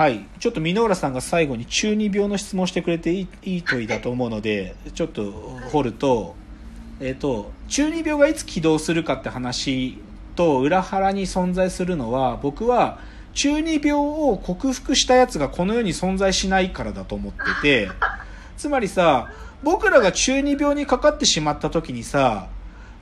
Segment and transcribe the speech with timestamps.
[0.00, 0.24] はい。
[0.38, 5.30] ちょっと箕浦さんが最後に中二病の質問してくれていいいい問いだと思うので、ちょっと
[5.70, 6.36] 掘ると、
[7.00, 9.98] えっ、と、中二病がいつ起動するかって話
[10.36, 12.98] と裏腹に存在するのは、僕は
[13.34, 17.90] 中二病を克服したやつがこの世に存在しないからだと思ってて、
[18.56, 19.30] つまりさ、
[19.62, 22.48] 僕らが中二病にかかってしまった時にさ、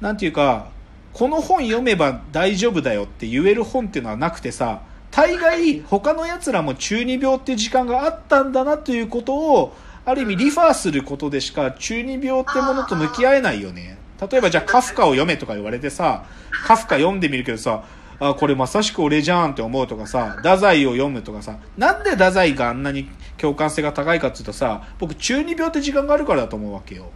[0.00, 0.68] なんていうか、
[1.12, 4.82] この本読めば大丈夫だよって言える本っていうのはなくてさ、
[5.14, 13.96] 大概他の奴らも中二病っていう時間があったんだなということを、ある意味リファーすることでしか中二病ってものと向き合えないよね。
[14.20, 16.24] 例えばじゃあカフカを読めとか言われてさ、
[16.66, 17.84] カフカ読んでみるけどさ、
[18.18, 27.10] あ、これまさしく俺じゃんって思うとかさ、太宰を読むとかさ、なんで太宰があんなに共感性が高いかっていうとさ、僕中二病って時間があるからだと思うわけよ。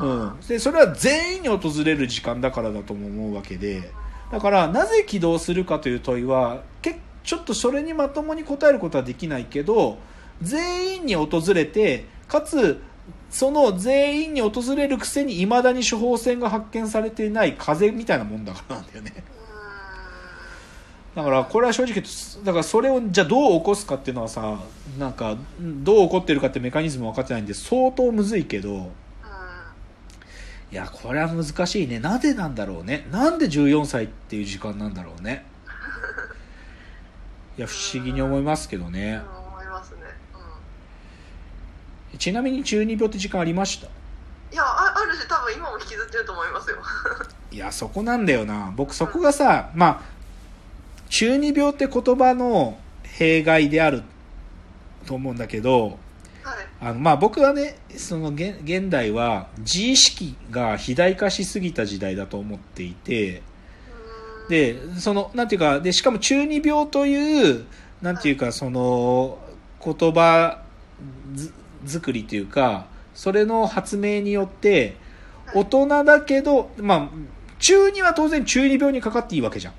[0.00, 0.40] うん。
[0.46, 3.90] で、それは全員に訪れる時間だからだとも思うわけで、
[4.30, 9.98] だから、なぜ起動するかという問いは、けちょっとそれにまともに答えることはできないけど、
[10.42, 12.80] 全員に訪れて、かつ、
[13.30, 19.24] その全員に訪れるくせに未だに処方箋が発見されていない風邪みたいなもんだからなんだよね。
[21.14, 22.02] だからこれは正直
[22.44, 24.60] だからそれをじゃあどう起こすかっていうのはさ
[24.98, 28.92] なんかどう起こってるかってメカニズム分かってないんで相当むずいけど
[30.70, 31.98] いやこれは難しいね。
[31.98, 33.06] なぜなんだろうね。
[33.10, 35.46] なんで14歳っていう時間なんだろうね。
[37.56, 39.20] いや不思議に思いますけどね。
[39.24, 39.98] うん思いますね。
[42.12, 42.18] うん。
[42.18, 43.88] ちなみに中二病って時間ありました？
[44.50, 46.76] いやああるし多分今も引きずってると思いますよ。
[47.50, 48.72] いやそこなんだよな。
[48.76, 50.00] 僕そこがさまあ
[51.08, 54.02] 中二病って言葉の弊害である
[55.06, 55.96] と思うんだけどはい
[56.80, 63.42] あのまあ僕はねその現現代は自意識が肥大化しすぎた時代だと思っていて
[64.42, 67.64] うんでそのなんていうかでしかも中二病という
[68.00, 69.38] なんていうかその
[69.84, 70.62] 言葉
[71.34, 71.52] ず
[71.84, 74.96] 作りというかそれの発明によって
[75.54, 77.08] 大人だけどまあ
[77.58, 79.74] 中二は当然中二病にかかっていいわけじゃん。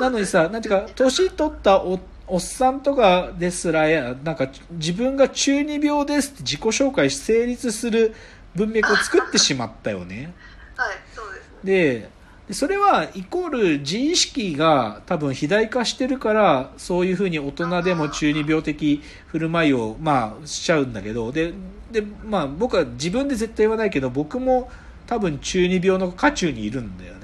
[0.00, 1.82] なのにさ、なんていうか、年取った
[2.26, 8.14] おおっさんとかですらや、なんか自分が中二病ですって自己紹介し成立する
[8.54, 10.32] 文脈を作ってしまったよね。
[10.76, 12.08] はいそうですねで、
[12.48, 21.54] でそれはイコール自意識が多分肥大化してるから、そういうふうに大人でも中二病的振る舞いを、まあ、しちゃうんだけど、で、
[21.90, 24.70] で、まあ僕は自分で絶対言わないけど、僕も
[25.06, 27.23] 多分中二病の渦中にいるんだよね。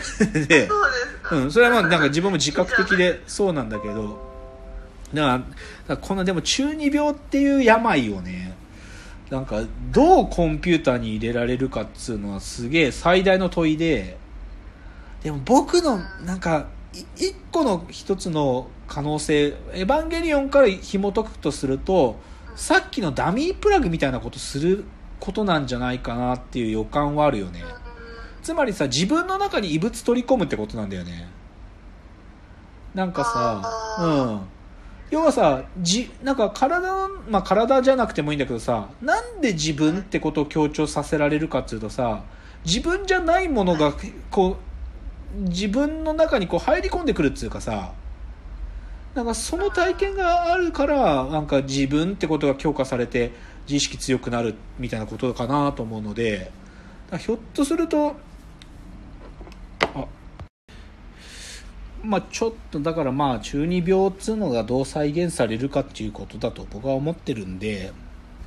[0.48, 4.30] で、そうですかうん、それはまあなんか自分も自覚的でそうなんだけど、
[5.14, 5.44] だか
[5.88, 8.56] ら、このでも中二病っていう病をね、
[9.30, 9.62] なんか
[9.92, 14.18] どうコンピューターに入れられるかっつうのはすげえ最大の問いで、
[15.22, 22.16] でも僕のなんかい一個の一つの可能性、エヴァンゲリオンから紐解くとすると、
[22.56, 24.84] さっきのダミープラグみたいなことする
[25.20, 27.62] ことなんじゃないかなっていう予感はあるよね。
[28.42, 31.28] つまりさ自分の中に異物取り込むってことなんだよね。
[32.94, 34.06] なんかさう
[34.36, 34.40] ん。
[35.10, 42.22] 要はさじなんか体のまあ体じゃなくてもいいんだけどさなんで自分ってことを強調させられるかっていうとさ
[42.64, 43.92] 自分じゃないものが
[44.30, 44.56] こ
[45.36, 47.92] う自分の中にこう入り込んでくるっていうかさ
[49.14, 53.32] なんかその体験があるからなんか自分ってことが強化されて
[53.64, 56.52] 自意識強くなるみたいなことかなと思うので
[57.18, 58.14] ひょっとすると
[62.02, 67.92] まあちょっとだからまあ中二病っつうのがどう再現されるかっていうことだと僕は思ってるんで、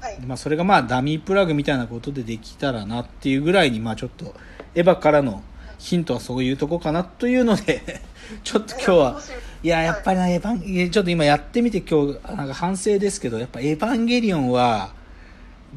[0.02, 0.20] はい。
[0.22, 4.36] まあ、それがまあダミープラグみたいなことでできたらなっていうぐらいにまあちょっと
[4.76, 5.44] エヴァからの
[5.78, 8.02] ヒントはそういうとこかなというので
[8.44, 9.22] ちょっと今日は
[9.64, 9.68] い。
[9.68, 14.94] ややっぱりなエヴァンちょっと今やってみて今日なんか反省ですけどやっぱエヴァンゲリオンは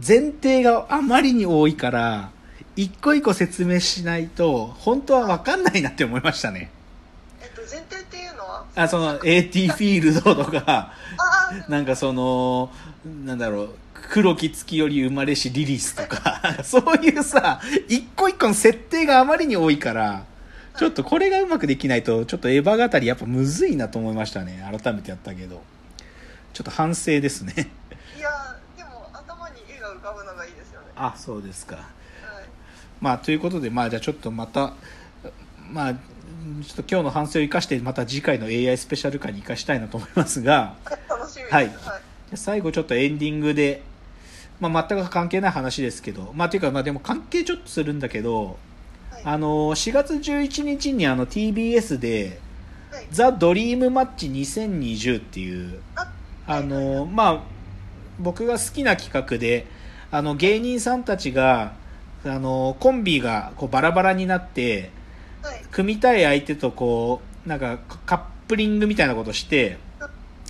[0.06, 2.30] 前提があまりに多いから
[2.74, 6.70] 一個一個説明しないと本当は分かんないなって思いましたね
[7.40, 10.92] えっと前提っていうのはあその AT フィールドとか
[11.68, 12.70] なんかその
[13.24, 13.70] なんだろう
[14.10, 20.24] 黒き月より生まれしリリスとか そういうさ一個一個の設定があまりに多いから
[20.76, 24.62] ちょっとこれがうまくできないとちょっとエヴァ語りやっぱむずいなと思いましたね。
[24.78, 25.62] 改めてやったけど。
[26.52, 27.70] ちょっと反省ですね。
[28.16, 30.86] いやでも頭に絵が浮かぶのがいいですよね。
[30.96, 31.76] あそうですか。
[31.76, 31.84] はい。
[33.00, 34.72] まあということでまあじゃあちょっとまた
[35.70, 35.94] まあ
[36.64, 40.74] ちょっと今日の反省を生かしてまた次回の AI スペシャル回に生かしたいなと思いますが
[41.08, 41.54] 楽しみです。
[41.54, 41.66] はい。
[41.66, 41.74] はい。
[42.34, 43.82] 最後ちょっとエンディングで、
[44.60, 48.58] まあ、全く関係ない話ですけど、まあ、というか、まあ、でも関係ちょっとするんだけど、
[49.10, 49.22] はい。
[49.24, 52.40] あの、4月11日にあの TBS で、
[52.90, 53.06] はい。
[53.10, 56.12] ザ・ドリームマッチ2020っていうあ
[56.46, 57.40] あのまあ
[58.18, 59.66] 僕が好きな企画で
[60.10, 61.74] あの芸人さんたちが
[62.24, 64.90] あのコンビがこうバラバラになってはい
[65.70, 69.78] 組みたい相手とこうなんかカップリングみたいなことして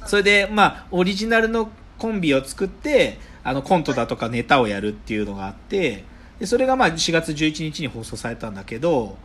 [0.07, 6.05] それでまあオリジナルのコンビを作ってあのコントだとかネタをやるっていうのがあって
[6.39, 9.17] でそれがまあ4月11日に放送されたんだけど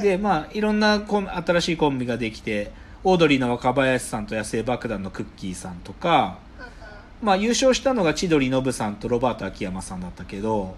[0.00, 2.72] でまあいろんなコン新しいコンビができて
[3.04, 6.38] オードリーの若林さんと野生爆弾のクッキーさんとか、
[7.22, 10.74] まあ、優勝したのが千鳥ノブさんとロバート秋山さんだったけど、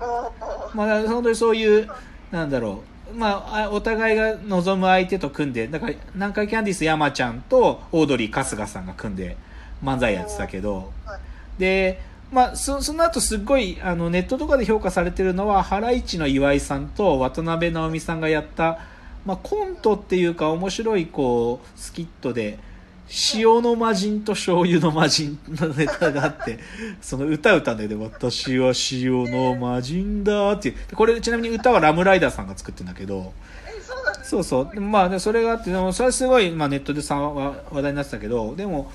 [0.75, 1.89] まあ、本当にそういう
[2.33, 9.37] なんだろうまあ、あお互いが望む相手と組んでだから南海キャンディース山ちゃんとオードリー春日さんが組んで
[9.83, 11.21] 漫才やってたけどはい。
[11.59, 12.01] で、
[12.33, 18.79] まあ、そその後すっごいあのネットとかで評価されてるのはハライチの岩井さんと渡辺直美さんがやった、
[19.25, 22.59] まあ、コントっていうか面白いこうスキットで
[23.35, 26.59] 塩の魔人と醤油の魔人のネタがあって
[27.01, 30.97] その歌歌うんだけど「私は塩の魔人だ」っていう。
[30.97, 33.33] これちなみに歌はラムライダーさんが作ってるんだけど
[34.23, 34.81] そうそう。
[34.81, 38.91] まあそれがあってでもそれはすごい、まあ、ネットでさ話題になってたけどでも、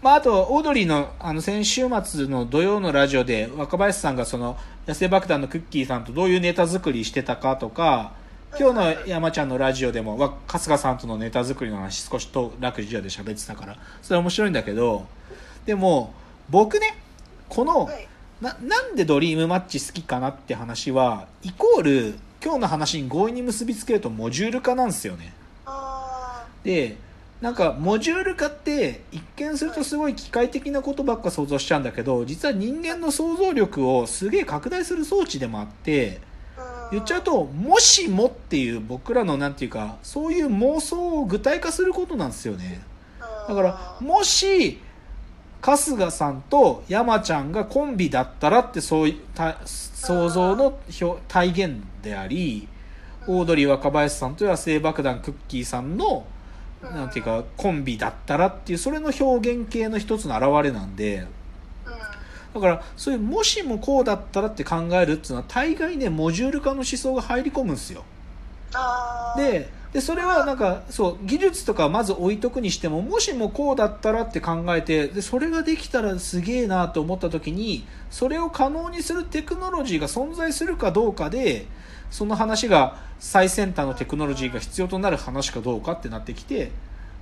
[0.00, 8.12] まあ、あとオードリーのあの先週末の土曜のラジオで若林さんがその野生爆弾のクッキーさんとどういうネタ作りしてたかとか
[8.58, 15.06] 今日の山ちゃんのラジオでもわ春日さんとのネタ作りの話少しと楽ジオで喋ってたからそれは面白いんだけど
[15.66, 16.14] でも
[16.48, 16.96] 僕ね
[17.48, 18.08] この、はい。
[18.40, 25.32] ななんでドリームマッチ好きかなって話はイコール今日の話に強引に結びつけるとモジュール化なんですよね。
[25.64, 26.96] あで
[27.40, 36.35] なんかモジュール化って一見するとすごい機械的なことばっか想像しちゃうんだけど実は人間の想像力をすげえ拡大する装置でもあってー
[36.92, 42.80] 言っちゃうともしもっていう僕らのなんていうかそういう妄想を具体化することなんですよね。
[43.20, 44.80] だからもし
[45.62, 49.20] 春日さんと山ちゃんがコンビだったらってそうい
[49.64, 52.68] 想像の表体現であり
[53.26, 56.26] オードリー若林さんと野生爆弾クッキーさんの
[56.82, 61.28] なんていうかコンビだったらっていうそれの表現系の一つの表れなんでうん
[62.60, 68.04] だからそういうもしもこうだったらって考えるっていうのは大概ねモジュール化の思想が入り込むんですよ。
[69.36, 81.66] ででそれはなんかそう技術とかはまず置いとくにしてももしもこうだったらって考えてでそれができたらすげえなと思った時にそれを可能にするテクノロジーが存在するかどうかで
[82.10, 86.72] その話が最先端のテクノロジーが必要となる話かどうかってなってきて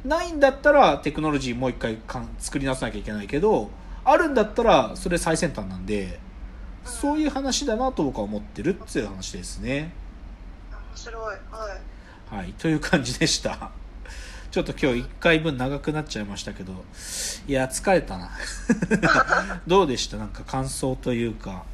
[0.04, 3.70] ないんだったらテクノロジーもう一回かん作り直さなきゃいけないけど
[4.04, 6.18] あるんだったらそれ最先端なんで
[6.84, 9.92] そういう話だなと僕は思ってるっていう話ですね。
[10.70, 11.32] 面白いは
[12.30, 13.70] いはい、という感じでした。
[14.50, 16.72] ちょっと今日1回分長くなっちゃいましたけど、
[17.48, 18.30] いや、疲れたな。
[19.66, 20.16] どうでした？
[20.16, 21.64] なんか感想というか。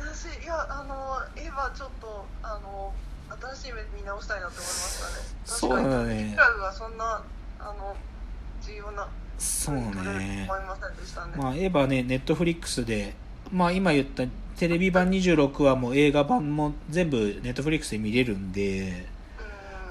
[0.00, 2.92] 私いやあのエヴァちょっとあの
[3.54, 5.12] 新しい目で見直したいなと思いましたね
[5.44, 7.22] そうだね確かにクラブはそんな
[7.60, 7.96] あの
[8.62, 9.06] 重要な
[9.38, 10.48] そうね。
[11.36, 13.14] まあ、エヴァね、ネットフリックスで、
[13.52, 14.24] まあ今言った
[14.58, 19.06] テレビ版26話も映画版も全部ネットフリックスで見れるんで、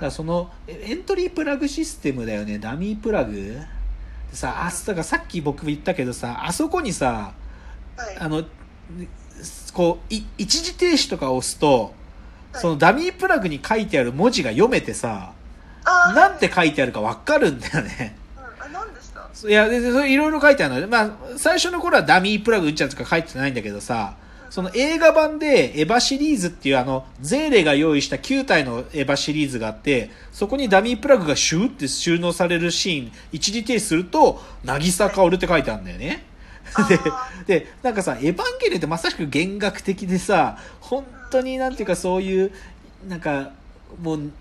[0.02, 3.34] だそのえエントリープラグシステムだよね、ダミープラグ。
[3.34, 7.34] でさ、あ、だからさっき僕言ったけどさ、あそこにさ、
[7.96, 8.18] はい。
[8.20, 8.44] あの、
[9.74, 11.94] こう、い一時停止とか押すと、
[12.52, 12.62] はい。
[12.62, 15.34] そのダミープラグに書いてある文字が読めてさ、
[16.14, 18.18] なんて書いてあるかわかるんだよね。
[19.46, 24.16] いや、ででそれいろいろ書いてあるので、まあ、最初の頃はダミープラグ打っちゃうとか書いてないんだけどさ、
[24.50, 36.26] その映画版でエヴァシリーズっていうあの、ゼーレが用意した9体のエヴァシリーズがあって、そこにダミープラグがシューって収納されるシーン、一時停止すると、渚薫って書いてあるんだよね。
[36.90, 42.52] であ、で、なんかさ、エヴァンゲリオンってまさしく弦楽的でさ、本当になんていうかそういう、
[43.08, 43.52] なんか、
[44.02, 44.32] もう、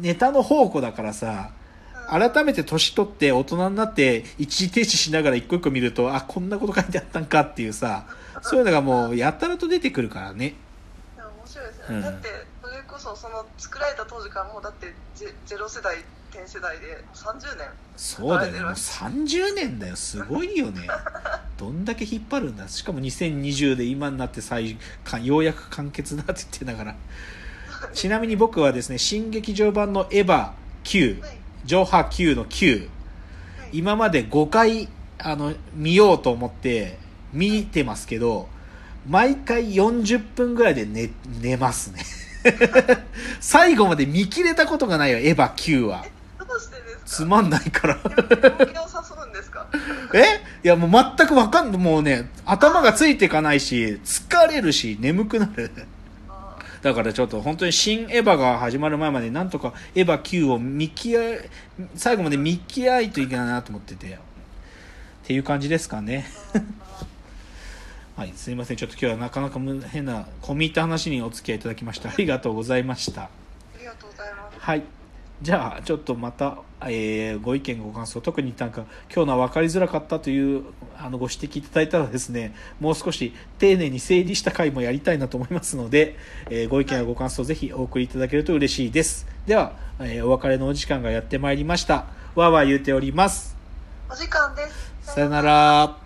[0.00, 1.63] ネタの宝庫だからさ、うん
[2.08, 8.06] 改めて年取って大人になって一時停止しながら一個一個見ると、あ、こんなこと書いてあったんかっていうさ、
[8.42, 10.54] そういうのがもうやたらと出てくるからね。
[11.16, 12.28] 面白いですね、うんだって
[12.62, 15.96] それこそその作られた当時からもうだってゼゼロ世代
[16.32, 18.60] 10世代で30年そうだよね。
[18.60, 19.96] もう30年だよ。
[19.96, 20.88] すごいよね。
[21.56, 22.66] どんだけ引っ張るんだ。
[22.68, 26.96] しかも2020で今になって再かようやく完結だって言ってながら。
[27.94, 30.50] ちなみに僕はですね、新劇場版のエヴァ
[30.84, 32.86] 9、はいジョハ9の9、は
[33.66, 33.68] い。
[33.72, 36.98] 今まで5回、あの、見ようと思って
[37.32, 38.48] 見てますけど、
[39.08, 42.02] 毎回40分ぐらいで寝、寝ますね。
[43.40, 46.04] 最後まで見切れたことがないよ、エヴァ9は。
[47.04, 47.98] つまんないから。
[50.14, 50.40] え？
[50.64, 55.70] いやもう全くわかんないもうね頭がついていかないし疲れるし眠くなる。
[55.76, 55.80] あ
[56.84, 61.48] だからちょっと本当に新エヴァが始まる前までなんとかエヴァ9を見極え
[61.96, 64.18] 最後まで見極えといけないなと思ってて。
[65.24, 66.26] っていう感じですかね。
[68.14, 68.76] はいすいません。
[68.76, 73.22] ちょっと今日はなかなかむ変な込み入った話にお付き合いいただきましたありがとうございました。
[73.22, 73.28] あ
[73.78, 74.58] りがとうございます。
[74.60, 75.03] はい
[75.42, 80.64] じゃあちょっとまた、えーご意見ご感想特になんか今日のは分かりづらかったという
[80.96, 86.16] あのご指摘いただいたらですねもう少し丁寧に整理した回もやりたいなと思いますので、
[86.48, 89.26] えーご意見やご感想ぜひお送りいただけると嬉しいです。
[89.46, 92.06] では、えーお別れのお時間がやってまいりました。
[92.34, 93.56] わーわー言うております。
[94.10, 94.62] お時間で
[95.02, 95.14] す。
[95.14, 96.03] さよなら